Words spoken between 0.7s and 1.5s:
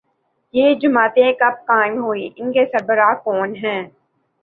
جماعتیں